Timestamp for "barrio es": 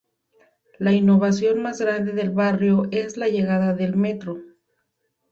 2.31-3.17